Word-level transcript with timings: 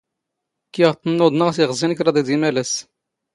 ⴽⴽⵉⵖ 0.71 0.91
ⵜⵜ 1.01 1.17
ⵏⵏ 1.17 1.19
ⵓⴹⵏⵖ 1.25 1.49
ⵜⵉⵖⵣⵉ 1.55 1.85
ⵏ 1.91 1.95
ⴽⵕⴰⴹ 1.97 2.13
ⵉⴷ 2.21 2.27
ⵉⵎⴰⵍⴰⵙⵙ. 2.33 2.73